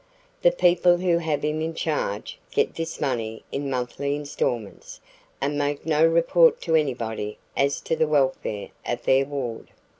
The 0.41 0.49
people 0.51 0.97
who 0.97 1.19
have 1.19 1.43
him 1.45 1.61
in 1.61 1.75
charge 1.75 2.39
get 2.49 2.73
this 2.73 2.99
money 2.99 3.43
in 3.51 3.69
monthly 3.69 4.15
installments 4.15 4.99
and 5.39 5.59
make 5.59 5.85
no 5.85 6.03
report 6.03 6.59
to 6.61 6.73
anybody 6.75 7.37
as 7.55 7.79
to 7.81 7.95
the 7.95 8.07
welfare 8.07 8.69
of 8.83 9.03
their 9.03 9.25
ward. 9.25 9.67